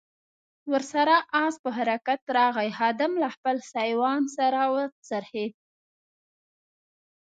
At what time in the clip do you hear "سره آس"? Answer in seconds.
0.93-1.55